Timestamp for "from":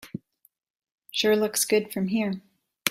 1.93-2.07